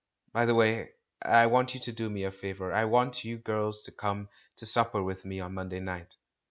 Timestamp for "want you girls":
2.85-3.83